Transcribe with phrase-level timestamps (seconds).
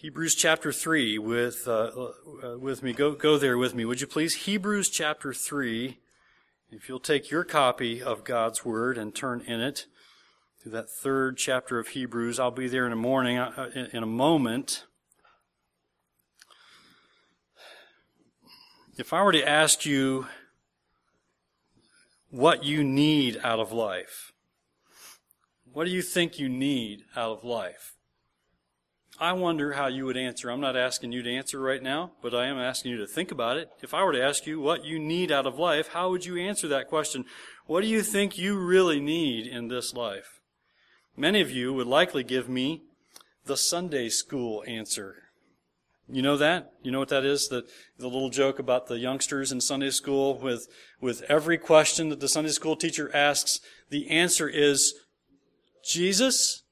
[0.00, 1.90] Hebrews chapter 3 with, uh,
[2.42, 2.94] uh, with me.
[2.94, 4.34] Go, go there with me, would you please?
[4.46, 5.98] Hebrews chapter 3.
[6.70, 9.84] If you'll take your copy of God's Word and turn in it
[10.62, 14.02] to that third chapter of Hebrews, I'll be there in the morning, uh, in, in
[14.02, 14.86] a moment.
[18.96, 20.28] If I were to ask you
[22.30, 24.32] what you need out of life,
[25.70, 27.99] what do you think you need out of life?
[29.20, 30.50] I wonder how you would answer.
[30.50, 33.30] I'm not asking you to answer right now, but I am asking you to think
[33.30, 33.68] about it.
[33.82, 36.38] If I were to ask you what you need out of life, how would you
[36.38, 37.26] answer that question?
[37.66, 40.40] What do you think you really need in this life?
[41.18, 42.84] Many of you would likely give me
[43.44, 45.16] the Sunday school answer.
[46.08, 46.72] You know that?
[46.82, 47.48] You know what that is?
[47.48, 47.64] The,
[47.98, 50.66] the little joke about the youngsters in Sunday school with,
[50.98, 54.94] with every question that the Sunday school teacher asks, the answer is
[55.84, 56.62] Jesus?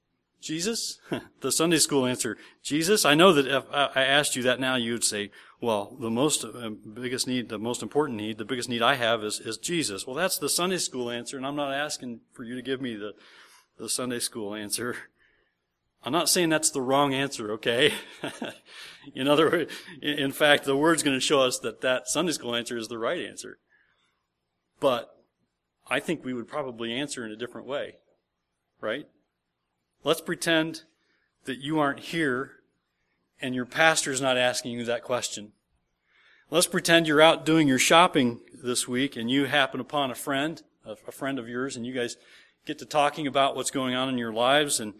[0.40, 1.00] Jesus?
[1.40, 3.04] the Sunday school answer, Jesus?
[3.04, 5.30] I know that if I asked you that now, you would say,
[5.60, 9.24] well, the most uh, biggest need, the most important need, the biggest need I have
[9.24, 10.06] is, is Jesus.
[10.06, 12.94] Well, that's the Sunday school answer, and I'm not asking for you to give me
[12.94, 13.14] the,
[13.78, 14.96] the Sunday school answer.
[16.04, 17.92] I'm not saying that's the wrong answer, okay?
[19.14, 22.54] in other words, in fact, the word's going to show us that that Sunday school
[22.54, 23.58] answer is the right answer.
[24.78, 25.10] But
[25.90, 27.96] I think we would probably answer in a different way,
[28.80, 29.06] right?
[30.04, 30.82] Let's pretend
[31.44, 32.52] that you aren't here
[33.40, 35.52] and your pastor's not asking you that question.
[36.50, 40.62] Let's pretend you're out doing your shopping this week and you happen upon a friend,
[40.84, 42.16] a friend of yours, and you guys
[42.64, 44.94] get to talking about what's going on in your lives and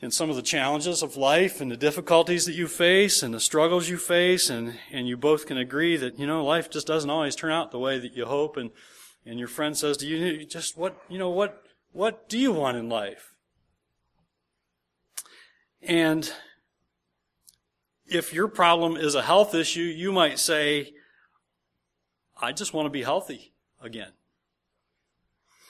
[0.00, 3.40] and some of the challenges of life and the difficulties that you face and the
[3.40, 7.10] struggles you face and, and you both can agree that, you know, life just doesn't
[7.10, 8.70] always turn out the way that you hope and,
[9.26, 12.76] and your friend says to you, just what, you know, what, what do you want
[12.76, 13.34] in life?
[15.82, 16.30] And
[18.06, 20.94] if your problem is a health issue, you might say,
[22.40, 24.12] I just want to be healthy again.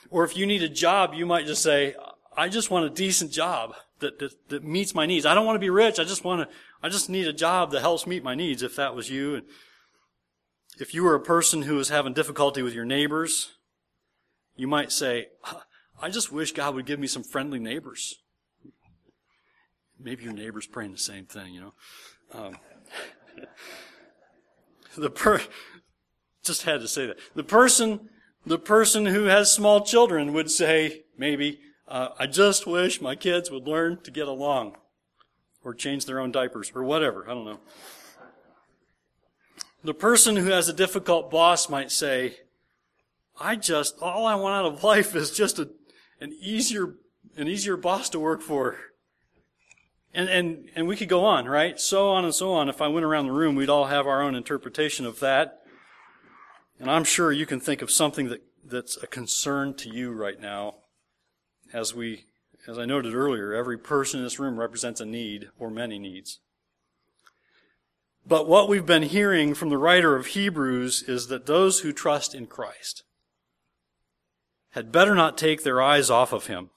[0.09, 1.95] Or if you need a job, you might just say,
[2.35, 5.25] I just want a decent job that, that, that meets my needs.
[5.25, 5.99] I don't want to be rich.
[5.99, 8.75] I just want to, I just need a job that helps meet my needs if
[8.77, 9.35] that was you.
[9.35, 9.45] And
[10.79, 13.51] if you were a person who was having difficulty with your neighbors,
[14.55, 15.27] you might say,
[16.01, 18.19] I just wish God would give me some friendly neighbors.
[19.99, 21.73] Maybe your neighbor's praying the same thing, you know.
[22.33, 22.57] Um,
[24.97, 25.41] the per,
[26.43, 27.19] just had to say that.
[27.35, 28.09] The person,
[28.45, 33.51] the person who has small children would say, maybe, uh, I just wish my kids
[33.51, 34.77] would learn to get along
[35.63, 37.25] or change their own diapers or whatever.
[37.25, 37.59] I don't know.
[39.83, 42.37] The person who has a difficult boss might say,
[43.39, 45.69] I just, all I want out of life is just a,
[46.19, 46.95] an easier,
[47.37, 48.77] an easier boss to work for.
[50.13, 51.79] And, and, and we could go on, right?
[51.79, 52.67] So on and so on.
[52.67, 55.61] If I went around the room, we'd all have our own interpretation of that.
[56.79, 60.39] And I'm sure you can think of something that, that's a concern to you right
[60.39, 60.75] now.
[61.71, 62.25] As we,
[62.67, 66.39] as I noted earlier, every person in this room represents a need or many needs.
[68.25, 72.33] But what we've been hearing from the writer of Hebrews is that those who trust
[72.33, 73.03] in Christ
[74.71, 76.69] had better not take their eyes off of him.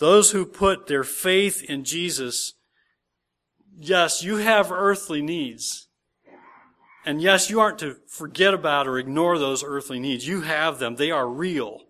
[0.00, 2.54] Those who put their faith in Jesus,
[3.78, 5.88] yes, you have earthly needs.
[7.04, 10.26] And yes, you aren't to forget about or ignore those earthly needs.
[10.26, 10.96] You have them.
[10.96, 11.82] They are real.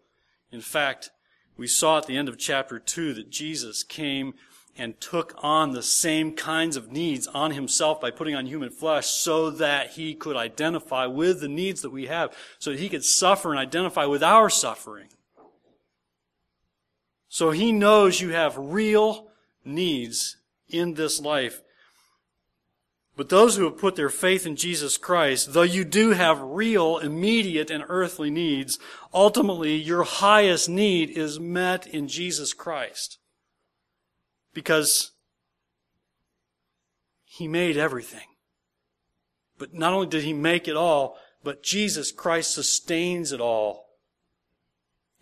[0.50, 1.10] In fact,
[1.56, 4.34] we saw at the end of chapter 2 that Jesus came
[4.76, 9.06] and took on the same kinds of needs on himself by putting on human flesh
[9.06, 13.04] so that he could identify with the needs that we have, so that he could
[13.04, 15.10] suffer and identify with our suffering.
[17.32, 19.28] So he knows you have real
[19.64, 20.36] needs
[20.68, 21.62] in this life.
[23.16, 26.98] But those who have put their faith in Jesus Christ, though you do have real,
[26.98, 28.80] immediate, and earthly needs,
[29.14, 33.18] ultimately your highest need is met in Jesus Christ.
[34.52, 35.12] Because
[37.24, 38.26] He made everything.
[39.56, 43.89] But not only did He make it all, but Jesus Christ sustains it all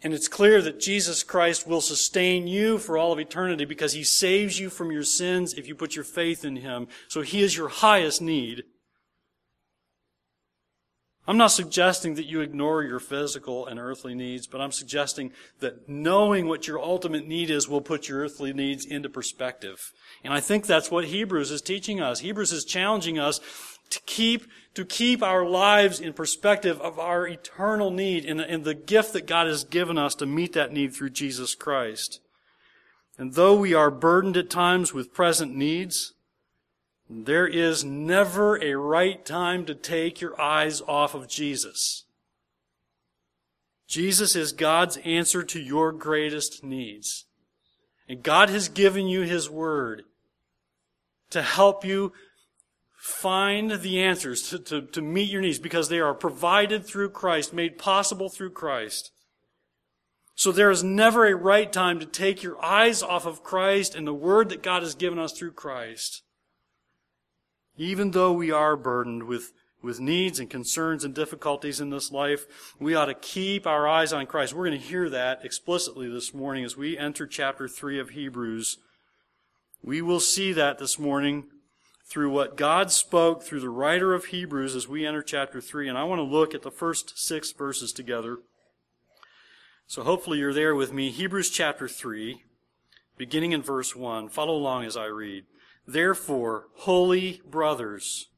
[0.02, 4.04] and it's clear that Jesus Christ will sustain you for all of eternity because he
[4.04, 6.86] saves you from your sins if you put your faith in him.
[7.08, 8.62] So he is your highest need.
[11.26, 15.86] I'm not suggesting that you ignore your physical and earthly needs, but I'm suggesting that
[15.86, 19.92] knowing what your ultimate need is will put your earthly needs into perspective.
[20.24, 22.20] And I think that's what Hebrews is teaching us.
[22.20, 23.40] Hebrews is challenging us
[23.90, 28.74] to keep, to keep our lives in perspective of our eternal need and, and the
[28.74, 32.20] gift that God has given us to meet that need through Jesus Christ.
[33.16, 36.14] And though we are burdened at times with present needs,
[37.10, 42.04] There is never a right time to take your eyes off of Jesus.
[43.88, 47.24] Jesus is God's answer to your greatest needs.
[48.08, 50.04] And God has given you His Word
[51.30, 52.12] to help you
[53.08, 57.54] find the answers to, to, to meet your needs because they are provided through Christ,
[57.54, 59.10] made possible through Christ.
[60.34, 64.06] So there is never a right time to take your eyes off of Christ and
[64.06, 66.22] the Word that God has given us through Christ.
[67.76, 69.52] Even though we are burdened with,
[69.82, 74.12] with needs and concerns and difficulties in this life, we ought to keep our eyes
[74.12, 74.52] on Christ.
[74.52, 78.76] We're going to hear that explicitly this morning as we enter chapter 3 of Hebrews.
[79.82, 81.44] We will see that this morning
[82.08, 85.88] through what God spoke through the writer of Hebrews as we enter chapter 3.
[85.88, 88.38] And I want to look at the first six verses together.
[89.86, 91.10] So hopefully you're there with me.
[91.10, 92.42] Hebrews chapter 3,
[93.16, 94.30] beginning in verse 1.
[94.30, 95.44] Follow along as I read.
[95.86, 98.28] Therefore, holy brothers,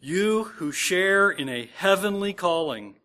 [0.00, 2.96] you who share in a heavenly calling,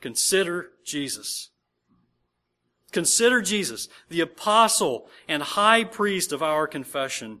[0.00, 1.50] consider Jesus.
[2.92, 7.40] Consider Jesus, the apostle and high priest of our confession,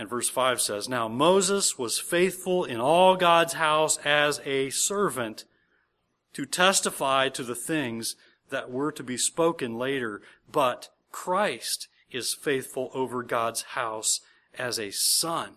[0.00, 5.44] And verse 5 says, Now Moses was faithful in all God's house as a servant
[6.32, 8.16] to testify to the things
[8.48, 14.22] that were to be spoken later, but Christ is faithful over God's house
[14.58, 15.56] as a son.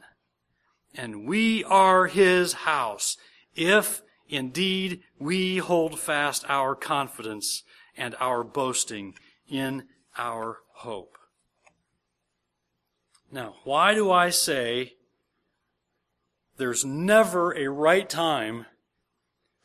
[0.94, 3.16] And we are his house
[3.56, 7.64] if indeed we hold fast our confidence
[7.96, 9.14] and our boasting
[9.48, 9.86] in
[10.18, 11.18] our hope.
[13.34, 14.94] Now, why do I say
[16.58, 18.68] there's never a right time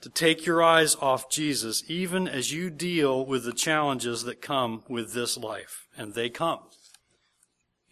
[0.01, 4.85] to take your eyes off Jesus, even as you deal with the challenges that come
[4.89, 5.87] with this life?
[5.99, 6.61] And they come.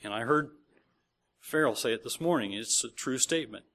[0.03, 0.49] And I heard
[1.41, 2.55] Farrell say it this morning.
[2.55, 3.67] It's a true statement.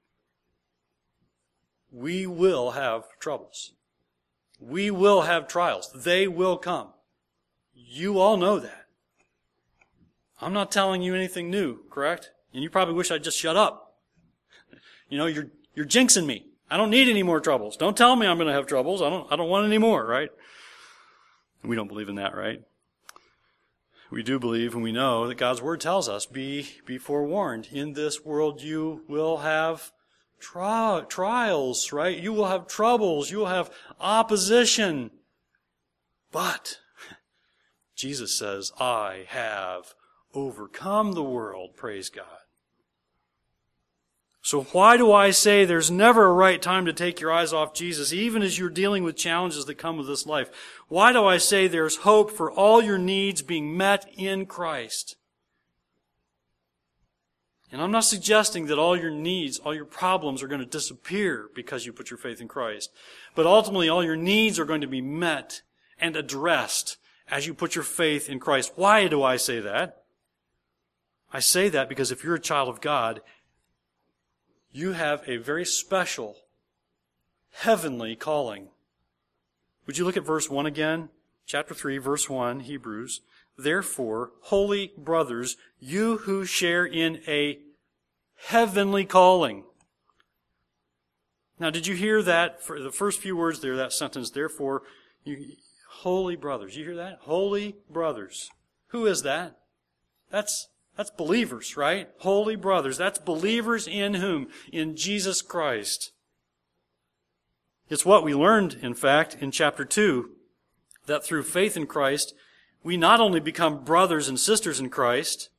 [1.91, 3.73] We will have troubles.
[4.59, 5.91] We will have trials.
[5.93, 6.93] They will come.
[7.75, 8.80] You all know that.
[10.41, 12.31] I'm not telling you anything new, correct?
[12.53, 13.95] And you probably wish I'd just shut up.
[15.09, 16.45] You know, you're, you're jinxing me.
[16.69, 17.77] I don't need any more troubles.
[17.77, 19.01] Don't tell me I'm going to have troubles.
[19.01, 20.29] I don't, I don't want any more, right?
[21.63, 22.63] We don't believe in that, right?
[24.11, 27.69] we do believe and we know that God's word tells us, be, be forewarned.
[27.71, 29.91] In this world you will have
[30.39, 32.17] tri- trials, right?
[32.17, 33.31] You will have troubles.
[33.31, 35.11] You will have opposition.
[36.31, 36.79] But
[37.95, 39.93] Jesus says, I have
[40.33, 41.75] overcome the world.
[41.75, 42.25] Praise God.
[44.43, 47.75] So why do I say there's never a right time to take your eyes off
[47.75, 50.49] Jesus, even as you're dealing with challenges that come with this life?
[50.87, 55.15] Why do I say there's hope for all your needs being met in Christ?
[57.71, 61.49] And I'm not suggesting that all your needs, all your problems are going to disappear
[61.55, 62.91] because you put your faith in Christ.
[63.35, 65.61] But ultimately, all your needs are going to be met
[65.99, 66.97] and addressed
[67.29, 68.73] as you put your faith in Christ.
[68.75, 70.00] Why do I say that?
[71.31, 73.21] I say that because if you're a child of God,
[74.71, 76.35] you have a very special
[77.51, 78.69] heavenly calling.
[79.85, 81.09] Would you look at verse 1 again?
[81.45, 83.21] Chapter 3, verse 1, Hebrews.
[83.57, 87.59] Therefore, holy brothers, you who share in a
[88.47, 89.65] heavenly calling.
[91.59, 94.83] Now, did you hear that for the first few words there, that sentence, therefore,
[95.23, 95.55] you,
[96.01, 96.75] holy brothers.
[96.75, 97.19] You hear that?
[97.21, 98.49] Holy brothers.
[98.87, 99.59] Who is that?
[100.31, 100.67] That's
[101.01, 102.09] that's believers, right?
[102.19, 102.95] Holy brothers.
[102.95, 104.49] That's believers in whom?
[104.71, 106.11] In Jesus Christ.
[107.89, 110.29] It's what we learned, in fact, in chapter 2,
[111.07, 112.35] that through faith in Christ,
[112.83, 115.49] we not only become brothers and sisters in Christ,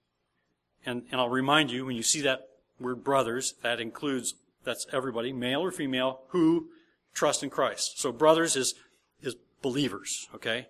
[0.86, 5.32] and, and I'll remind you, when you see that word brothers, that includes, that's everybody,
[5.32, 6.68] male or female, who
[7.14, 7.98] trust in Christ.
[7.98, 8.76] So brothers is,
[9.20, 10.68] is believers, okay?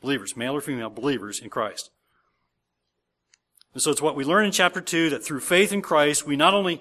[0.00, 1.90] Believers, male or female, believers in Christ.
[3.74, 6.36] And so it's what we learn in chapter 2 that through faith in Christ, we
[6.36, 6.80] not only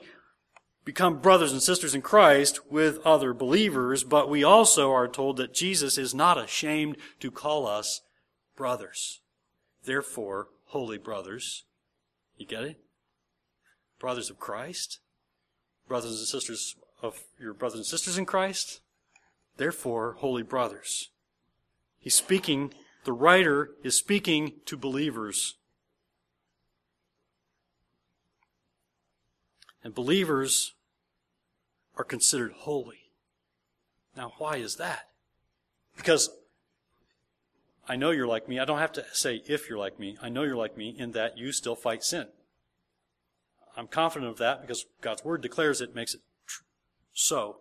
[0.85, 5.53] become brothers and sisters in Christ with other believers, but we also are told that
[5.53, 8.01] Jesus is not ashamed to call us
[8.55, 9.21] brothers.
[9.83, 11.63] Therefore, holy brothers,
[12.37, 12.79] you get it?
[13.99, 14.99] Brothers of Christ,
[15.87, 18.81] brothers and sisters of your brothers and sisters in Christ,
[19.57, 21.09] therefore, holy brothers.
[21.99, 22.73] He's speaking,
[23.05, 25.55] the writer is speaking to believers.
[29.83, 30.73] And believers
[31.97, 33.11] are considered holy.
[34.15, 35.09] Now, why is that?
[35.95, 36.29] Because
[37.87, 38.59] I know you're like me.
[38.59, 40.17] I don't have to say if you're like me.
[40.21, 42.27] I know you're like me in that you still fight sin.
[43.75, 46.21] I'm confident of that because God's Word declares it, makes it
[47.13, 47.57] so.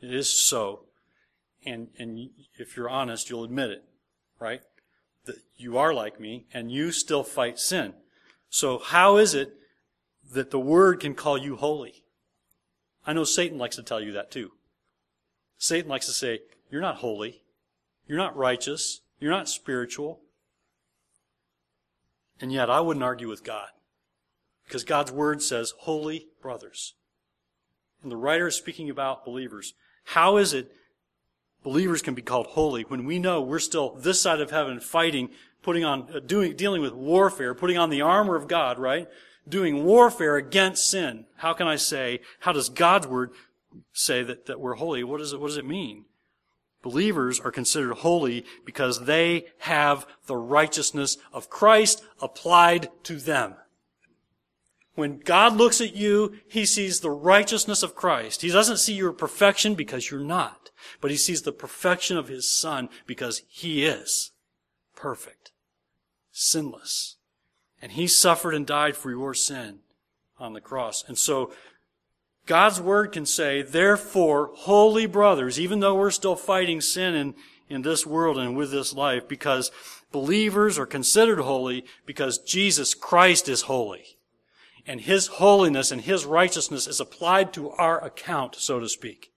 [0.00, 0.84] It is so.
[1.66, 3.84] And, and if you're honest, you'll admit it,
[4.38, 4.62] right?
[5.26, 7.94] That you are like me and you still fight sin.
[8.48, 9.54] So how is it
[10.32, 12.04] that the Word can call you holy?
[13.06, 14.52] I know Satan likes to tell you that too.
[15.56, 17.42] Satan likes to say, you're not holy.
[18.06, 19.00] You're not righteous.
[19.18, 20.20] You're not spiritual.
[22.40, 23.68] And yet I wouldn't argue with God.
[24.64, 26.94] Because God's word says, holy brothers.
[28.02, 29.74] And the writer is speaking about believers.
[30.04, 30.70] How is it
[31.62, 35.30] believers can be called holy when we know we're still this side of heaven fighting,
[35.62, 39.08] putting on, uh, doing, dealing with warfare, putting on the armor of God, right?
[39.48, 41.26] Doing warfare against sin.
[41.36, 43.30] How can I say, how does God's word
[43.92, 45.04] say that, that we're holy?
[45.04, 46.04] What does it, what does it mean?
[46.82, 53.54] Believers are considered holy because they have the righteousness of Christ applied to them.
[54.94, 58.42] When God looks at you, He sees the righteousness of Christ.
[58.42, 62.48] He doesn't see your perfection because you're not, but He sees the perfection of His
[62.48, 64.32] Son because He is
[64.96, 65.52] perfect,
[66.32, 67.17] sinless.
[67.80, 69.80] And He suffered and died for your sin
[70.38, 71.04] on the cross.
[71.06, 71.52] And so,
[72.46, 77.34] God's Word can say, therefore, holy brothers, even though we're still fighting sin in,
[77.68, 79.70] in this world and with this life, because
[80.12, 84.18] believers are considered holy because Jesus Christ is holy
[84.88, 89.30] and His holiness and His righteousness is applied to our account, so to speak.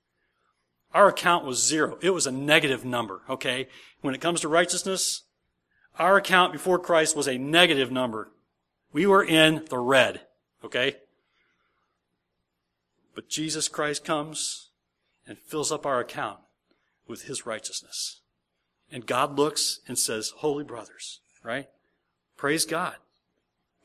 [0.93, 1.97] Our account was zero.
[2.01, 3.67] It was a negative number, okay?
[3.99, 5.23] When it comes to righteousness,
[5.97, 8.31] our account before Christ was a negative number.
[8.93, 10.21] We were in the red,
[10.63, 10.95] okay?
[13.15, 14.69] But Jesus Christ comes
[15.27, 16.39] and fills up our account
[17.07, 18.21] with His righteousness.
[18.91, 21.69] And God looks and says, Holy brothers, right?
[22.35, 22.95] Praise God.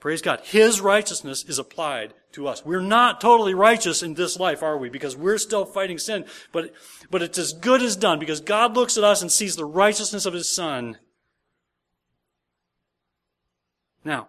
[0.01, 0.41] Praise God.
[0.45, 2.65] His righteousness is applied to us.
[2.65, 4.89] We're not totally righteous in this life, are we?
[4.89, 6.27] Because we're still fighting sin.
[6.53, 6.73] But,
[7.11, 10.27] but it's as good as done because God looks at us and sees the righteousness
[10.27, 10.99] of His Son.
[14.07, 14.29] Now,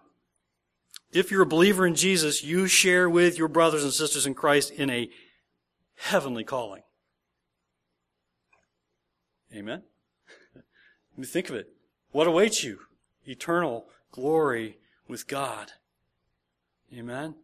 [1.12, 4.72] if you're a believer in Jesus, you share with your brothers and sisters in Christ
[4.72, 5.08] in a
[5.94, 6.82] heavenly calling.
[9.54, 9.84] Amen?
[11.22, 11.68] Think of it.
[12.10, 12.80] What awaits you?
[13.24, 15.70] Eternal glory with God.
[16.92, 17.36] Amen?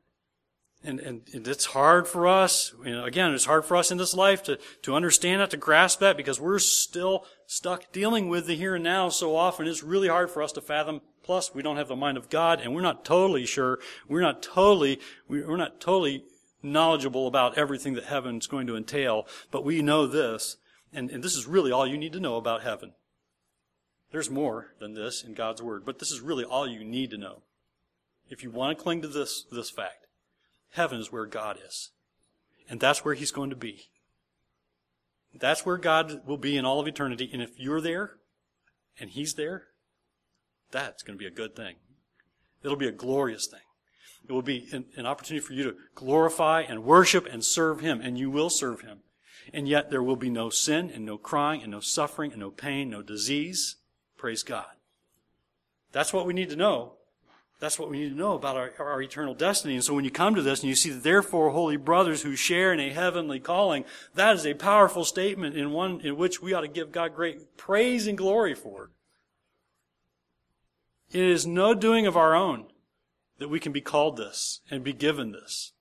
[0.83, 3.97] And, and, and it's hard for us, you know, again, it's hard for us in
[3.97, 8.47] this life to, to understand that, to grasp that, because we're still stuck dealing with
[8.47, 9.69] the here and now so often.
[9.69, 11.00] It's really hard for us to fathom.
[11.25, 14.43] Plus, we don't have the mind of God, and we're not totally sure, we're not
[14.43, 16.25] totally, we're not totally
[16.62, 20.59] knowledgeable about everything that heaven's going to entail, but we know this,
[20.93, 22.93] and, and this is really all you need to know about heaven.
[24.12, 27.19] There's more than this in God's Word, but this is really all you need to
[27.19, 27.43] know
[28.28, 30.07] if you want to cling to this, this fact,
[30.71, 31.90] heaven is where God is.
[32.69, 33.90] And that's where He's going to be.
[35.35, 37.28] That's where God will be in all of eternity.
[37.33, 38.12] And if you're there
[38.99, 39.64] and He's there,
[40.75, 41.76] that's going to be a good thing.
[42.62, 43.61] It'll be a glorious thing.
[44.28, 48.00] It will be an, an opportunity for you to glorify and worship and serve Him,
[48.00, 48.99] and you will serve Him.
[49.52, 52.50] And yet there will be no sin and no crying and no suffering and no
[52.50, 53.76] pain, no disease.
[54.16, 54.66] Praise God.
[55.93, 56.95] That's what we need to know
[57.64, 59.75] that's what we need to know about our, our eternal destiny.
[59.75, 62.37] And so when you come to this and you see, that therefore, holy brothers who
[62.37, 66.52] share in a heavenly calling, that is a powerful statement in one in which we
[66.52, 68.90] ought to give God great praise and glory for.
[71.14, 72.66] It is no doing of our own
[73.38, 75.73] that we can be called this and be given this.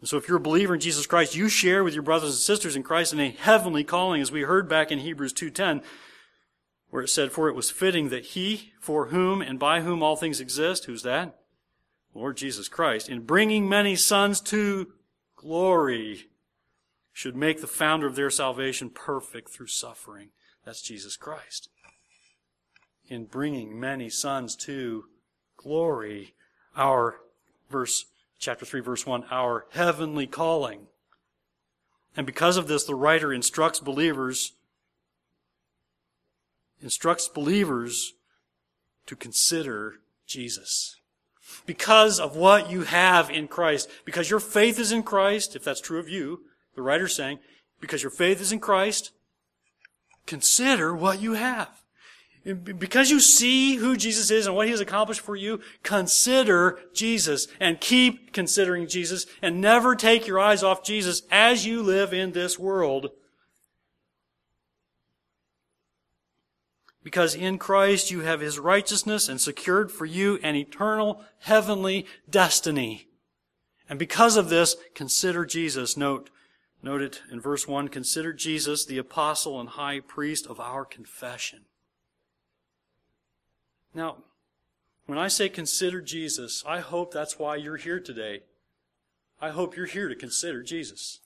[0.00, 2.38] And so if you're a believer in Jesus Christ, you share with your brothers and
[2.38, 5.82] sisters in Christ in a heavenly calling, as we heard back in Hebrews 2.10
[6.88, 10.16] where it said, For it was fitting that he, for whom and by whom all
[10.16, 11.40] things exist, who's that?
[12.14, 14.92] Lord Jesus Christ, in bringing many sons to
[15.36, 16.28] glory,
[17.12, 20.28] should make the founder of their salvation perfect through suffering.
[20.64, 21.68] That's Jesus Christ.
[23.08, 25.04] In bringing many sons to
[25.56, 26.34] glory,
[26.76, 27.16] our
[27.70, 28.06] verse,
[28.38, 30.86] chapter 3, verse 1, our heavenly calling.
[32.16, 34.52] And because of this, the writer instructs believers
[36.84, 38.12] instructs believers
[39.06, 39.94] to consider
[40.26, 41.00] Jesus.
[41.66, 43.88] Because of what you have in Christ.
[44.04, 46.42] Because your faith is in Christ, if that's true of you,
[46.74, 47.38] the writer's saying,
[47.80, 49.12] because your faith is in Christ,
[50.26, 51.83] consider what you have.
[52.44, 57.48] Because you see who Jesus is and what he has accomplished for you, consider Jesus
[57.58, 62.32] and keep considering Jesus and never take your eyes off Jesus as you live in
[62.32, 63.10] this world.
[67.02, 73.08] Because in Christ you have his righteousness and secured for you an eternal heavenly destiny.
[73.88, 75.96] And because of this, consider Jesus.
[75.96, 76.28] Note,
[76.82, 81.66] note it in verse 1, consider Jesus the apostle and high priest of our confession.
[83.94, 84.18] Now,
[85.06, 88.40] when I say consider Jesus, I hope that's why you're here today.
[89.40, 91.20] I hope you're here to consider Jesus.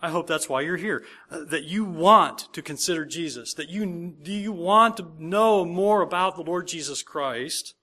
[0.00, 1.04] I hope that's why you're here.
[1.30, 3.54] Uh, that you want to consider Jesus.
[3.54, 7.74] That you, do you want to know more about the Lord Jesus Christ.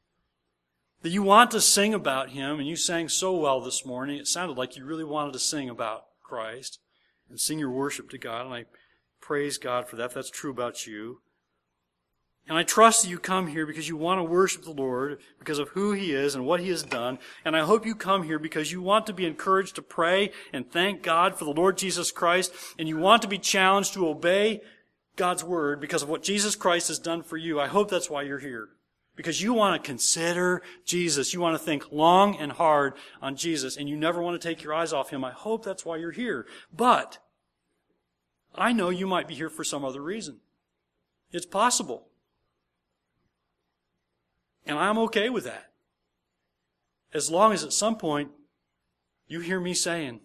[1.01, 4.17] That you want to sing about Him, and you sang so well this morning.
[4.17, 6.79] It sounded like you really wanted to sing about Christ
[7.27, 8.65] and sing your worship to God, and I
[9.19, 10.05] praise God for that.
[10.05, 11.21] If that's true about you.
[12.47, 15.59] And I trust that you come here because you want to worship the Lord because
[15.59, 17.19] of who He is and what He has done.
[17.45, 20.69] And I hope you come here because you want to be encouraged to pray and
[20.69, 22.51] thank God for the Lord Jesus Christ.
[22.77, 24.61] And you want to be challenged to obey
[25.15, 27.59] God's Word because of what Jesus Christ has done for you.
[27.59, 28.69] I hope that's why you're here.
[29.15, 31.33] Because you want to consider Jesus.
[31.33, 33.77] You want to think long and hard on Jesus.
[33.77, 35.23] And you never want to take your eyes off Him.
[35.23, 36.47] I hope that's why you're here.
[36.75, 37.19] But
[38.55, 40.39] I know you might be here for some other reason.
[41.31, 42.07] It's possible.
[44.65, 45.71] And I'm okay with that.
[47.13, 48.31] As long as at some point
[49.27, 50.21] you hear me saying,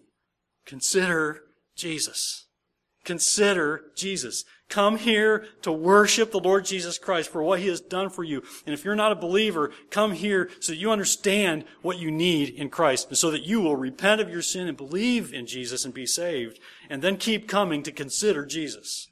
[0.65, 1.43] consider
[1.75, 2.45] Jesus.
[3.03, 4.43] Consider Jesus.
[4.67, 8.43] Come here to worship the Lord Jesus Christ for what He has done for you.
[8.65, 12.69] And if you're not a believer, come here so you understand what you need in
[12.69, 15.93] Christ and so that you will repent of your sin and believe in Jesus and
[15.93, 16.59] be saved.
[16.89, 19.07] And then keep coming to consider Jesus.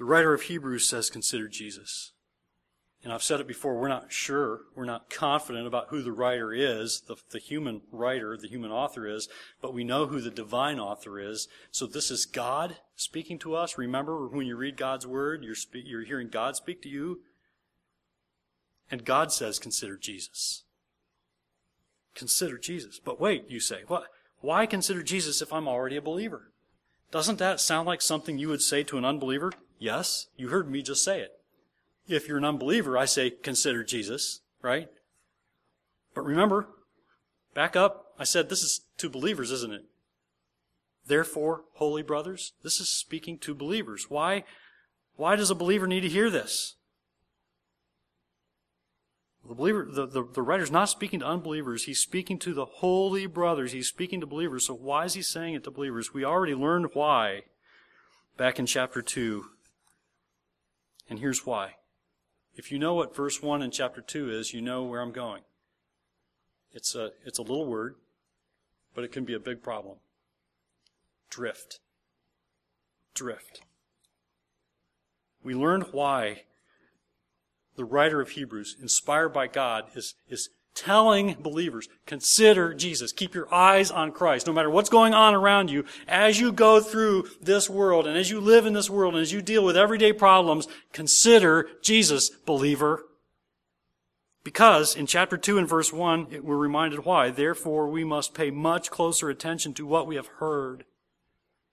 [0.00, 2.12] The writer of Hebrews says, consider Jesus.
[3.04, 6.54] And I've said it before, we're not sure, we're not confident about who the writer
[6.54, 9.28] is, the, the human writer, the human author is,
[9.60, 11.48] but we know who the divine author is.
[11.70, 13.76] So this is God speaking to us.
[13.76, 17.20] Remember, when you read God's word, you're, spe- you're hearing God speak to you.
[18.90, 20.64] And God says, consider Jesus.
[22.14, 22.98] Consider Jesus.
[22.98, 24.04] But wait, you say, what?
[24.40, 26.52] Why consider Jesus if I'm already a believer?
[27.12, 29.52] Doesn't that sound like something you would say to an unbeliever?
[29.80, 31.32] Yes, you heard me just say it.
[32.06, 34.88] If you're an unbeliever, I say consider Jesus, right?
[36.14, 36.68] But remember,
[37.54, 39.84] back up, I said this is to believers, isn't it?
[41.06, 44.10] Therefore, holy brothers, this is speaking to believers.
[44.10, 44.44] Why,
[45.16, 46.76] why does a believer need to hear this?
[49.48, 51.84] The believer, the, the, the writer's not speaking to unbelievers.
[51.84, 53.72] He's speaking to the holy brothers.
[53.72, 54.66] He's speaking to believers.
[54.66, 56.12] So why is he saying it to believers?
[56.12, 57.44] We already learned why
[58.36, 59.46] back in chapter 2.
[61.10, 61.74] And here's why.
[62.54, 65.42] If you know what verse 1 in chapter 2 is, you know where I'm going.
[66.72, 67.96] It's a, it's a little word,
[68.94, 69.96] but it can be a big problem.
[71.28, 71.80] Drift.
[73.12, 73.62] Drift.
[75.42, 76.44] We learned why
[77.76, 83.12] the writer of Hebrews, inspired by God, is, is telling believers, consider Jesus.
[83.12, 84.46] Keep your eyes on Christ.
[84.46, 88.30] No matter what's going on around you, as you go through this world and as
[88.30, 93.04] you live in this world and as you deal with everyday problems, consider Jesus, believer.
[94.42, 97.30] Because in chapter 2 and verse 1, we're reminded why.
[97.30, 100.84] Therefore, we must pay much closer attention to what we have heard.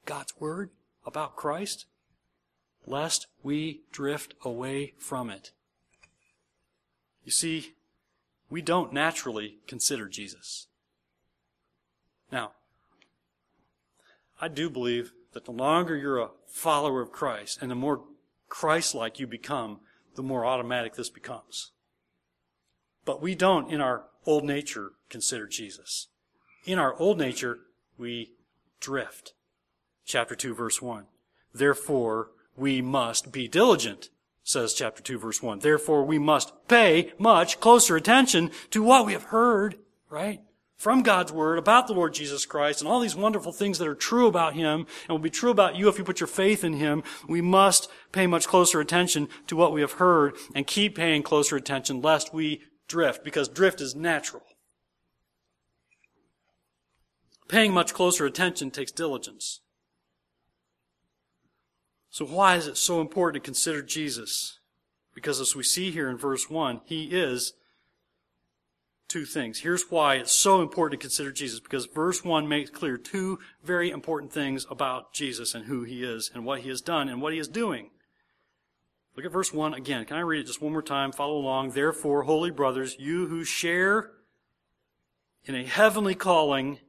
[0.06, 0.72] God's word
[1.06, 1.86] about Christ,
[2.86, 5.52] lest we drift away from it.
[7.24, 7.74] You see,
[8.50, 10.68] we don't naturally consider Jesus.
[12.32, 12.52] Now,
[14.40, 18.04] I do believe that the longer you're a follower of Christ and the more
[18.50, 19.80] Christ like you become,
[20.16, 21.72] the more automatic this becomes.
[23.06, 26.08] But we don't, in our old nature, consider Jesus.
[26.66, 27.60] In our old nature,
[27.98, 28.32] we
[28.80, 29.34] drift.
[30.06, 31.06] Chapter 2, verse 1.
[31.54, 34.10] Therefore, we must be diligent
[34.48, 35.60] says chapter 2 verse 1.
[35.60, 39.76] Therefore we must pay much closer attention to what we have heard,
[40.10, 40.42] right?
[40.78, 43.96] From God's Word about the Lord Jesus Christ and all these wonderful things that are
[43.96, 46.74] true about Him and will be true about you if you put your faith in
[46.74, 47.04] Him.
[47.28, 51.58] We must pay much closer attention to what we have heard and keep paying closer
[51.58, 54.44] attention lest we drift because drift is natural.
[57.50, 59.62] Paying much closer attention takes diligence.
[62.18, 64.58] So why is it so important to consider Jesus?
[65.14, 67.54] Because as we see here in verse 1, he is
[69.08, 69.60] two things.
[69.60, 73.92] Here's why it's so important to consider Jesus, because verse 1 makes clear two very
[73.92, 77.34] important things about Jesus and who he is and what he has done and what
[77.34, 77.92] he is doing.
[79.16, 80.04] Look at verse 1 again.
[80.06, 81.12] Can I read it just one more time?
[81.12, 81.70] Follow along.
[81.70, 84.10] Therefore, holy brothers, you who share
[85.46, 86.80] in a heavenly calling,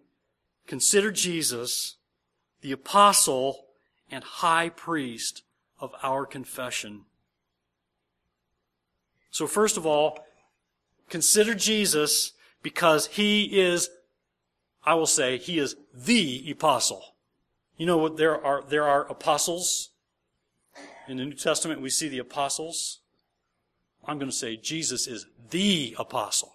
[0.67, 1.99] consider Jesus,
[2.63, 3.67] the apostle
[4.11, 5.43] and high priest
[5.81, 7.03] of our confession.
[9.31, 10.19] So first of all,
[11.09, 13.91] consider Jesus because he is,
[14.85, 17.03] I will say, he is the apostle.
[17.77, 19.91] You know what there are, there are apostles.
[21.07, 22.99] In the New Testament, we see the apostles.
[24.07, 26.53] I'm going to say Jesus is the apostle.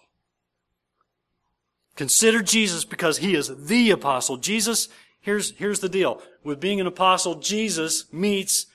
[1.96, 4.36] Consider Jesus because he is the apostle.
[4.36, 4.88] Jesus,
[5.20, 6.20] here's, here's the deal.
[6.44, 8.66] With being an apostle, Jesus meets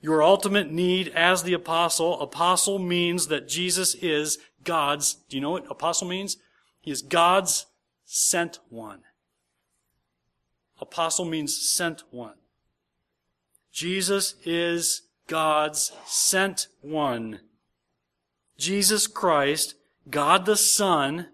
[0.00, 2.20] your ultimate need as the apostle.
[2.20, 6.36] Apostle means that Jesus is God's, do you know what apostle means?
[6.80, 7.66] He is God's
[8.04, 9.00] sent one.
[10.80, 12.34] Apostle means sent one.
[13.72, 17.40] Jesus is God's sent one.
[18.56, 19.74] Jesus Christ,
[20.08, 21.28] God the Son,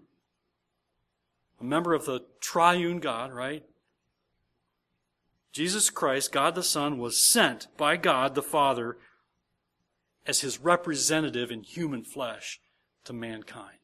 [1.61, 3.63] a member of the triune God, right?
[5.53, 8.97] Jesus Christ, God the Son, was sent by God the Father
[10.25, 12.59] as his representative in human flesh
[13.05, 13.77] to mankind.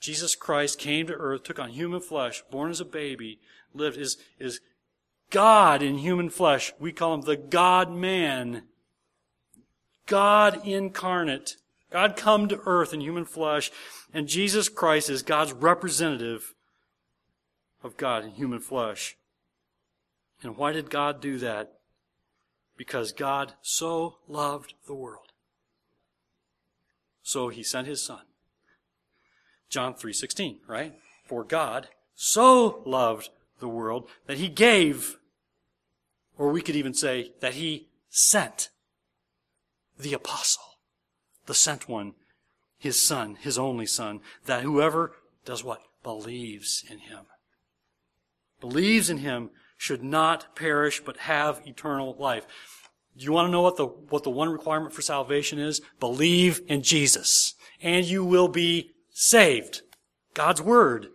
[0.00, 3.40] Jesus Christ came to earth, took on human flesh, born as a baby,
[3.74, 4.60] lived, is, is
[5.30, 6.72] God in human flesh.
[6.78, 8.64] We call him the God man.
[10.06, 11.56] God incarnate.
[11.90, 13.72] God come to earth in human flesh.
[14.14, 16.54] And Jesus Christ is God's representative
[17.82, 19.16] of God in human flesh.
[20.42, 21.72] And why did God do that?
[22.76, 25.32] Because God so loved the world.
[27.22, 28.22] So he sent his son.
[29.68, 30.94] John 3:16, right?
[31.24, 35.18] For God so loved the world that he gave
[36.38, 38.68] or we could even say that he sent
[39.98, 40.78] the apostle,
[41.46, 42.14] the sent one,
[42.78, 45.82] his son, his only son, that whoever does what?
[46.02, 47.26] Believes in him
[48.60, 52.46] believes in him should not perish but have eternal life.
[53.16, 55.80] Do you want to know what the, what the one requirement for salvation is?
[56.00, 59.82] Believe in Jesus and you will be saved.
[60.34, 61.08] God's word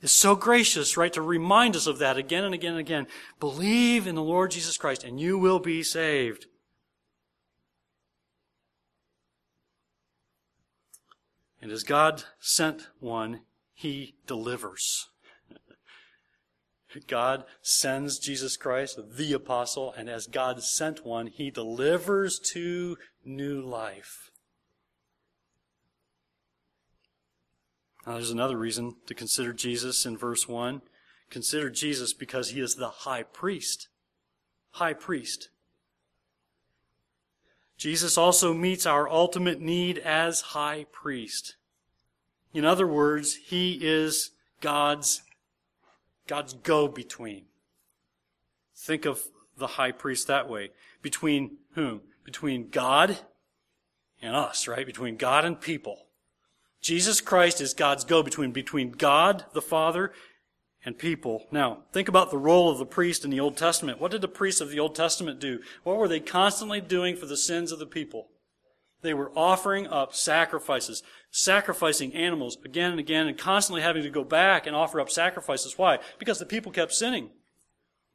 [0.00, 3.06] is so gracious, right, to remind us of that again and again and again.
[3.40, 6.46] Believe in the Lord Jesus Christ and you will be saved.
[11.60, 13.40] And as God sent one,
[13.74, 15.08] He delivers.
[17.06, 23.60] God sends Jesus Christ, the apostle, and as God sent one, he delivers to new
[23.60, 24.30] life.
[28.06, 30.80] Now, there's another reason to consider Jesus in verse 1.
[31.28, 33.88] Consider Jesus because he is the high priest.
[34.72, 35.48] High priest.
[37.76, 41.56] Jesus also meets our ultimate need as high priest.
[42.54, 44.30] In other words, he is
[44.60, 45.22] God's
[46.26, 47.44] God's go between.
[48.74, 49.22] Think of
[49.56, 50.70] the high priest that way.
[51.02, 52.02] Between whom?
[52.24, 53.18] Between God
[54.20, 54.86] and us, right?
[54.86, 56.06] Between God and people.
[56.80, 60.12] Jesus Christ is God's go between, between God the Father
[60.84, 61.46] and people.
[61.50, 64.00] Now, think about the role of the priest in the Old Testament.
[64.00, 65.60] What did the priests of the Old Testament do?
[65.82, 68.28] What were they constantly doing for the sins of the people?
[69.06, 74.24] They were offering up sacrifices, sacrificing animals again and again, and constantly having to go
[74.24, 75.78] back and offer up sacrifices.
[75.78, 76.00] Why?
[76.18, 77.30] Because the people kept sinning.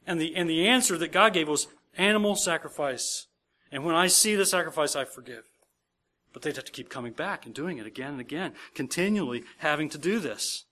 [0.06, 3.28] And the, and the answer that God gave was animal sacrifice.
[3.72, 5.46] And when I see the sacrifice, I forgive.
[6.34, 9.88] But they'd have to keep coming back and doing it again and again, continually having
[9.92, 10.66] to do this.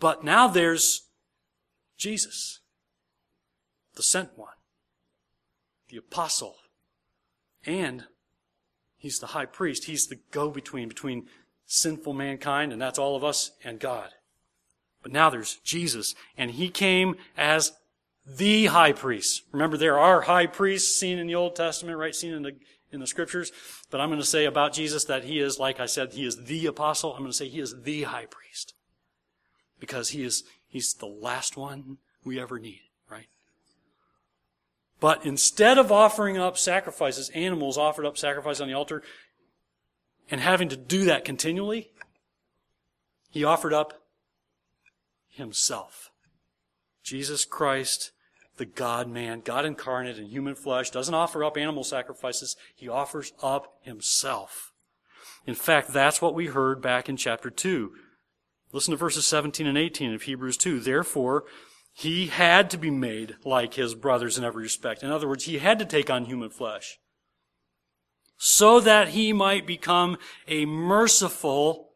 [0.00, 1.06] But now there's
[1.96, 2.58] Jesus,
[3.94, 4.56] the sent one,
[5.88, 6.56] the apostle,
[7.64, 8.06] and
[9.04, 9.84] He's the high priest.
[9.84, 11.26] He's the go between between
[11.66, 14.08] sinful mankind, and that's all of us, and God.
[15.02, 17.72] But now there's Jesus, and he came as
[18.26, 19.42] the high priest.
[19.52, 22.14] Remember, there are high priests seen in the Old Testament, right?
[22.14, 22.56] Seen in the
[22.92, 23.52] in the scriptures.
[23.90, 26.46] But I'm going to say about Jesus that he is, like I said, he is
[26.46, 27.12] the apostle.
[27.12, 28.72] I'm going to say he is the high priest.
[29.78, 32.80] Because he is, he's the last one we ever need.
[35.04, 39.02] But instead of offering up sacrifices, animals offered up sacrifice on the altar,
[40.30, 41.90] and having to do that continually,
[43.28, 44.00] he offered up
[45.28, 46.10] himself.
[47.02, 48.12] Jesus Christ,
[48.56, 52.56] the God man, God incarnate in human flesh, doesn't offer up animal sacrifices.
[52.74, 54.72] He offers up himself.
[55.46, 57.92] In fact, that's what we heard back in chapter 2.
[58.72, 60.80] Listen to verses 17 and 18 of Hebrews 2.
[60.80, 61.44] Therefore,
[61.96, 65.04] he had to be made like his brothers in every respect.
[65.04, 66.98] In other words, he had to take on human flesh.
[68.36, 71.92] So that he might become a merciful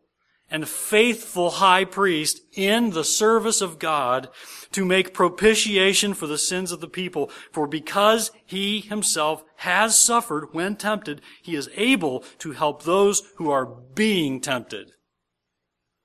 [0.49, 4.29] and faithful high priest in the service of God
[4.71, 7.29] to make propitiation for the sins of the people.
[7.51, 13.51] For because he himself has suffered when tempted, he is able to help those who
[13.51, 14.93] are being tempted.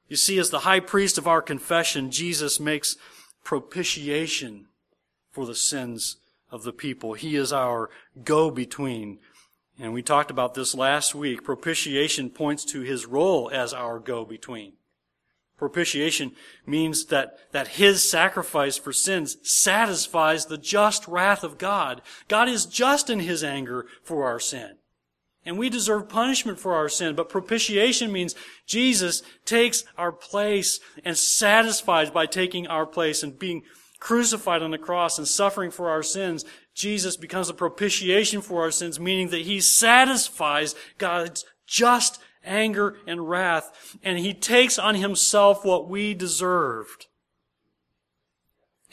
[0.10, 2.98] You see, as the high priest of our confession, Jesus makes
[3.44, 4.68] propitiation
[5.32, 6.18] for the sins
[6.52, 7.14] of the people.
[7.14, 7.90] He is our
[8.24, 9.20] go-between
[9.80, 11.44] and we talked about this last week.
[11.44, 14.74] Propitiation points to his role as our go-between.
[15.58, 16.34] Propitiation
[16.66, 22.02] means that, that his sacrifice for sins satisfies the just wrath of God.
[22.28, 24.76] God is just in his anger for our sin.
[25.46, 31.18] And we deserve punishment for our sin, but propitiation means Jesus takes our place and
[31.18, 33.64] satisfies by taking our place and being
[34.00, 36.44] crucified on the cross and suffering for our sins,
[36.76, 43.30] Jesus becomes a propitiation for our sins, meaning that he satisfies God's just anger and
[43.30, 47.08] wrath, and he takes on himself what we deserved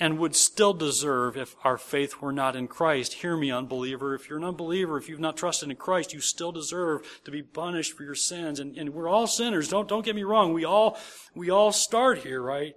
[0.01, 3.13] and would still deserve if our faith were not in Christ.
[3.15, 4.15] Hear me, unbeliever.
[4.15, 7.43] If you're an unbeliever, if you've not trusted in Christ, you still deserve to be
[7.43, 8.59] punished for your sins.
[8.59, 9.69] And, and we're all sinners.
[9.69, 10.55] Don't, don't get me wrong.
[10.55, 10.99] We all,
[11.35, 12.75] we all start here, right?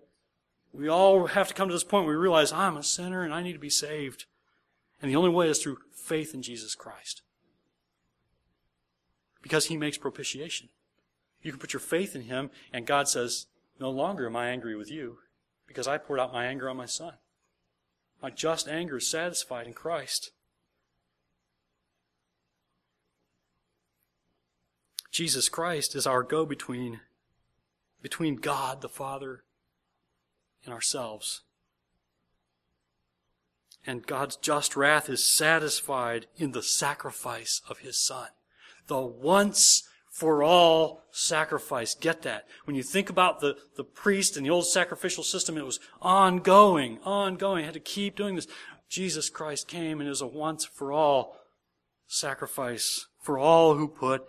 [0.74, 3.34] We all have to come to this point where we realize I'm a sinner and
[3.34, 4.26] I need to be saved.
[5.02, 7.22] And the only way is through faith in Jesus Christ.
[9.42, 10.70] Because he makes propitiation.
[11.42, 13.48] You can put your faith in him, and God says,
[13.80, 15.18] No longer am I angry with you,
[15.68, 17.14] because I poured out my anger on my son.
[18.22, 20.32] My just anger is satisfied in Christ.
[25.12, 27.02] Jesus Christ is our go between
[28.02, 29.44] between God the Father
[30.66, 31.42] and ourselves.
[33.86, 38.30] And God's just wrath is satisfied in the sacrifice of His Son.
[38.88, 41.96] The once for all sacrifice.
[41.96, 42.46] Get that.
[42.66, 47.00] When you think about the, the priest and the old sacrificial system, it was ongoing,
[47.04, 47.66] ongoing.
[47.66, 48.48] had to keep doing this.
[48.88, 51.36] Jesus Christ came and is a once for all
[52.06, 54.24] sacrifice for all who put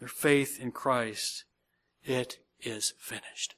[0.00, 1.44] their faith in Christ.
[2.02, 3.54] It is finished.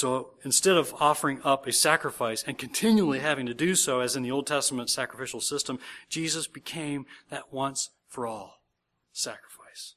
[0.00, 4.22] So instead of offering up a sacrifice and continually having to do so, as in
[4.22, 8.62] the Old Testament sacrificial system, Jesus became that once for all
[9.12, 9.96] sacrifice.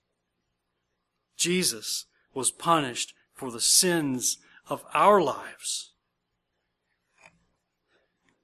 [1.37, 5.93] Jesus was punished for the sins of our lives.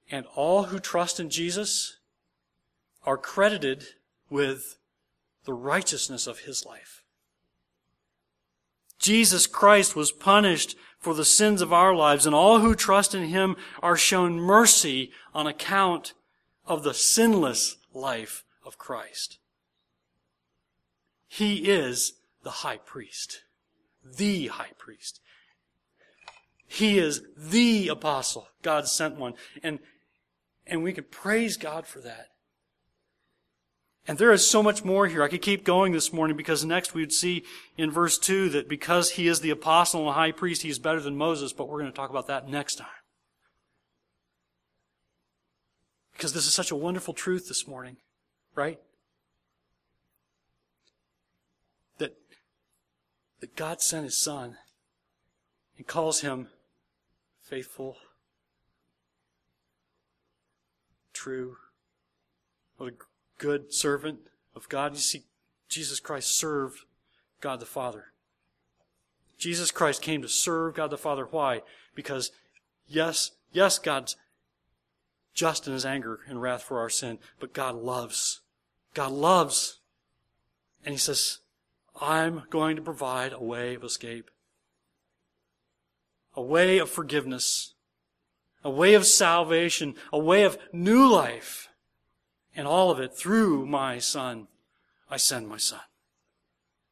[0.09, 1.97] And all who trust in Jesus
[3.03, 3.83] are credited
[4.29, 4.77] with
[5.43, 7.03] the righteousness of his life.
[8.97, 13.23] Jesus Christ was punished for the sins of our lives, and all who trust in
[13.23, 16.13] him are shown mercy on account
[16.65, 19.39] of the sinless life of Christ.
[21.27, 23.43] He is the high priest,
[24.03, 25.21] the high priest.
[26.65, 29.33] He is the apostle, God's sent one.
[29.63, 29.79] And,
[30.67, 32.28] and we can praise God for that.
[34.07, 35.21] And there is so much more here.
[35.21, 37.43] I could keep going this morning because next we would see
[37.77, 40.79] in verse 2 that because he is the apostle and the high priest, he is
[40.79, 42.88] better than Moses, but we're going to talk about that next time.
[46.13, 47.97] Because this is such a wonderful truth this morning,
[48.55, 48.79] right?
[51.99, 52.15] That,
[53.41, 54.57] that God sent his son
[55.77, 56.47] and calls him
[57.39, 57.95] faithful,
[61.13, 61.57] true,
[62.77, 62.93] what a
[63.39, 64.19] good servant
[64.56, 64.93] of God.
[64.93, 65.23] You see,
[65.67, 66.82] Jesus Christ served
[67.41, 68.06] God the Father.
[69.39, 71.25] Jesus Christ came to serve God the Father.
[71.25, 71.62] Why?
[71.95, 72.32] Because,
[72.88, 74.15] yes, yes, God's
[75.34, 78.41] just in his anger and wrath for our sin, but God loves.
[78.93, 79.80] God loves.
[80.84, 81.39] And he says,
[82.02, 84.30] I'm going to provide a way of escape,
[86.36, 87.73] a way of forgiveness,
[88.63, 91.68] a way of salvation, a way of new life.
[92.55, 94.47] And all of it through my Son,
[95.09, 95.81] I send my Son.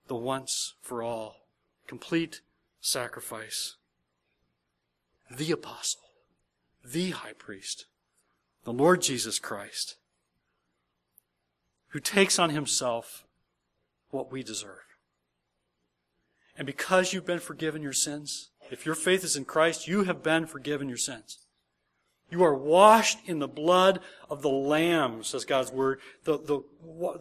[0.08, 1.48] The once for all,
[1.88, 2.42] complete
[2.80, 3.76] sacrifice.
[5.30, 6.04] The apostle,
[6.84, 7.86] the high priest,
[8.64, 9.98] the Lord Jesus Christ,
[11.90, 13.26] who takes on himself
[14.10, 14.86] what we deserve.
[16.58, 20.22] And because you've been forgiven your sins, If your faith is in Christ, you have
[20.22, 21.40] been forgiven your sins.
[22.30, 26.00] You are washed in the blood of the Lamb, says God's Word.
[26.26, 26.62] The, the,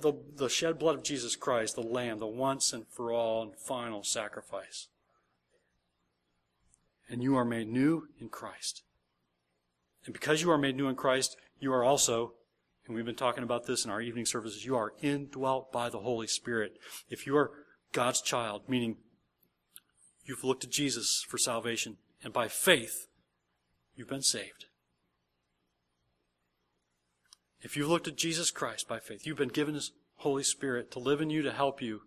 [0.00, 3.56] the, the shed blood of Jesus Christ, the Lamb, the once and for all and
[3.56, 4.88] final sacrifice.
[7.08, 8.82] And you are made new in Christ.
[10.06, 12.32] And because you are made new in Christ, you are also,
[12.86, 16.00] and we've been talking about this in our evening services, you are indwelt by the
[16.00, 16.78] Holy Spirit.
[17.08, 17.52] If you are
[17.92, 18.96] God's child, meaning
[20.24, 23.06] you've looked to Jesus for salvation, and by faith,
[23.94, 24.66] you've been saved.
[27.62, 30.98] If you've looked at Jesus Christ by faith, you've been given His Holy Spirit to
[30.98, 32.02] live in you to help you.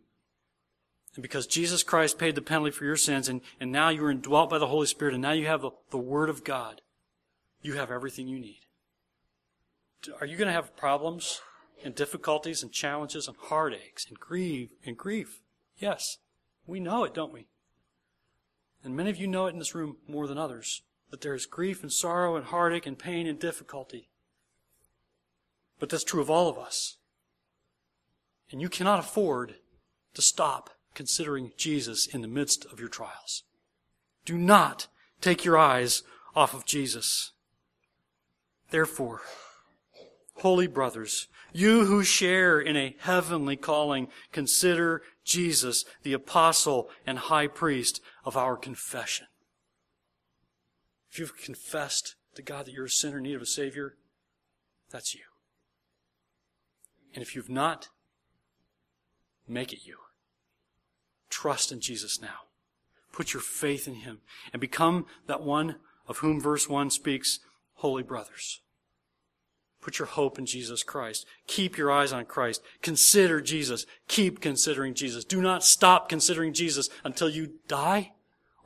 [1.16, 4.12] And because Jesus Christ paid the penalty for your sins, and, and now you are
[4.12, 6.82] indwelt by the Holy Spirit, and now you have the, the Word of God,
[7.62, 8.62] you have everything you need.
[10.22, 11.42] Are you going to have problems
[11.84, 15.42] and difficulties and challenges and heartaches and grief and grief?
[15.78, 16.18] Yes.
[16.68, 17.48] We know it, don't we?
[18.84, 21.46] And many of you know it in this room more than others, that there is
[21.46, 24.09] grief and sorrow and heartache and pain and difficulty.
[25.80, 26.98] But that's true of all of us.
[28.52, 29.56] And you cannot afford
[30.14, 33.44] to stop considering Jesus in the midst of your trials.
[34.26, 34.88] Do not
[35.22, 36.04] take your eyes
[36.36, 37.32] off of Jesus.
[38.72, 39.22] Therefore,
[40.36, 47.48] holy brothers, you who share in a heavenly calling, consider Jesus the apostle and high
[47.48, 49.28] priest of our confession.
[51.12, 53.96] If you've confessed to God that you're a sinner in need of a Savior,
[54.92, 55.29] that's you.
[57.14, 57.90] And if you've not,
[59.48, 59.98] make it you.
[61.30, 62.48] Trust in Jesus now.
[63.12, 64.20] Put your faith in Him
[64.54, 65.76] and become that one
[66.08, 67.40] of whom verse 1 speaks,
[67.76, 68.62] holy brothers.
[69.82, 71.26] Put your hope in Jesus Christ.
[71.48, 72.62] Keep your eyes on Christ.
[72.82, 73.86] Consider Jesus.
[74.08, 75.24] Keep considering Jesus.
[75.24, 78.12] Do not stop considering Jesus until you die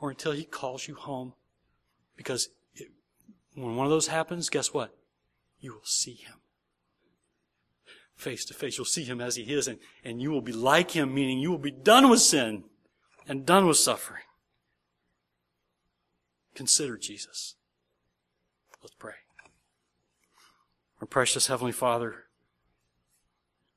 [0.00, 1.34] or until He calls you home.
[2.16, 2.88] Because it,
[3.54, 4.94] when one of those happens, guess what?
[5.60, 6.34] You will see Him
[8.16, 8.78] face to face.
[8.78, 11.50] You'll see him as he is, and, and you will be like him, meaning you
[11.50, 12.64] will be done with sin
[13.28, 14.22] and done with suffering.
[16.54, 17.56] Consider Jesus.
[18.82, 19.14] Let's pray.
[21.00, 22.24] Our precious Heavenly Father,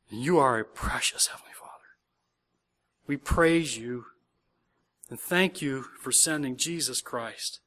[0.09, 1.71] you are a precious Heavenly Father.
[3.07, 4.05] We praise you
[5.09, 7.59] and thank you for sending Jesus Christ.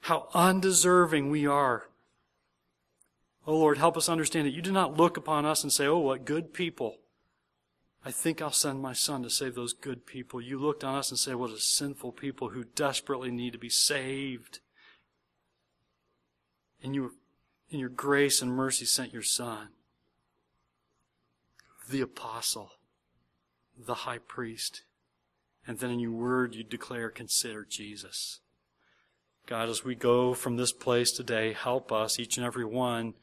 [0.00, 1.88] How undeserving we are
[3.46, 5.98] Oh Lord, help us understand that you do not look upon us and say, Oh,
[5.98, 6.98] what good people.
[8.04, 10.40] I think I'll send my son to save those good people.
[10.40, 13.68] You looked on us and say, What a sinful people who desperately need to be
[13.68, 14.60] saved.
[16.82, 17.14] And you,
[17.70, 19.68] in your grace and mercy, sent your son,
[21.88, 22.72] the apostle,
[23.78, 24.82] the high priest.
[25.64, 28.40] And then in your word, you declare, Consider Jesus.
[29.46, 33.14] God, as we go from this place today, help us, each and every one,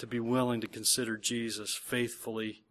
[0.00, 2.64] to be willing to consider Jesus faithfully,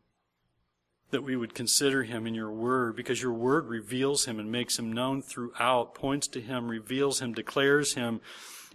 [1.12, 4.78] that we would consider him in your word, because your word reveals him and makes
[4.78, 8.20] him known throughout, points to him, reveals him, declares him,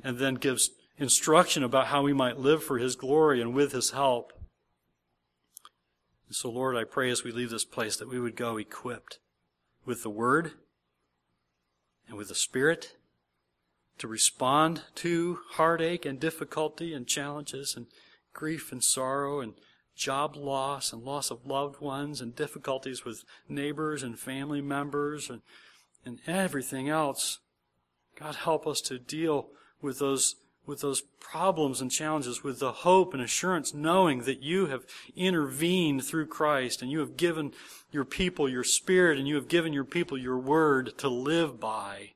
[0.02, 3.90] and then gives instruction about how we might live for his glory and with his
[3.90, 4.32] help.
[6.28, 9.18] And so, Lord, I pray as we leave this place that we would go equipped
[9.84, 10.52] with the word
[12.08, 12.96] and with the spirit
[13.98, 17.86] to respond to heartache and difficulty and challenges and
[18.34, 19.54] grief and sorrow and
[19.96, 25.42] job loss and loss of loved ones and difficulties with neighbors and family members and,
[26.04, 27.38] and everything else.
[28.18, 29.48] God help us to deal
[29.80, 34.66] with those with those problems and challenges with the hope and assurance knowing that you
[34.66, 37.52] have intervened through Christ and you have given
[37.92, 42.12] your people your spirit and you have given your people your word to live by.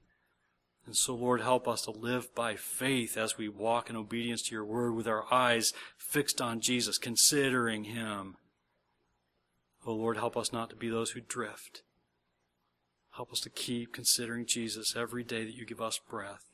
[0.88, 4.55] And so, Lord, help us to live by faith as we walk in obedience to
[4.55, 8.37] your word with our eyes fixed on Jesus, considering him.
[9.87, 11.83] Oh, Lord, help us not to be those who drift.
[13.16, 16.46] Help us to keep considering Jesus every day that you give us breath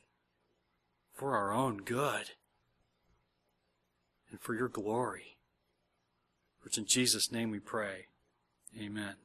[1.13, 2.31] for our own good
[4.29, 5.37] and for your glory.
[6.61, 8.07] Which in Jesus' name we pray.
[8.77, 9.15] Amen.